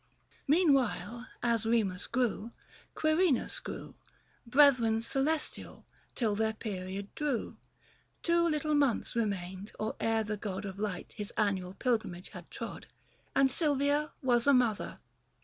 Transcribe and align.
Meantime 0.47 1.27
as 1.43 1.67
Remus 1.67 2.07
grew, 2.07 2.49
Quirinus 2.95 3.59
grew, 3.61 3.93
45 4.45 4.45
Brethren 4.51 5.01
celestial, 5.03 5.85
till 6.15 6.35
their 6.35 6.53
period 6.53 7.13
drew. 7.13 7.57
Two 8.23 8.41
little 8.47 8.73
months 8.73 9.15
remained 9.15 9.73
or 9.77 9.95
ere 9.99 10.23
the 10.23 10.37
god 10.37 10.65
Of 10.65 10.79
light 10.79 11.13
his 11.15 11.29
annual 11.37 11.75
pilgrimage 11.75 12.29
had 12.29 12.49
trod, 12.49 12.87
And 13.35 13.51
Sylvia 13.51 14.11
was 14.23 14.47
a 14.47 14.53
mother. 14.53 14.97